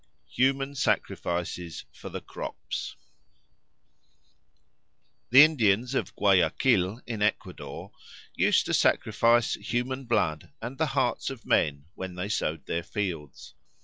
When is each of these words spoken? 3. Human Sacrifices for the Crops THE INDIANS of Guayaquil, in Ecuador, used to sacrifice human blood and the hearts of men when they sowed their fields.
3. 0.35 0.45
Human 0.45 0.73
Sacrifices 0.73 1.85
for 1.93 2.09
the 2.09 2.21
Crops 2.21 2.95
THE 5.29 5.43
INDIANS 5.43 5.93
of 5.93 6.15
Guayaquil, 6.15 7.03
in 7.05 7.21
Ecuador, 7.21 7.91
used 8.33 8.65
to 8.65 8.73
sacrifice 8.73 9.53
human 9.53 10.05
blood 10.05 10.49
and 10.59 10.79
the 10.79 10.87
hearts 10.97 11.29
of 11.29 11.45
men 11.45 11.85
when 11.93 12.15
they 12.15 12.29
sowed 12.29 12.65
their 12.65 12.81
fields. 12.81 13.53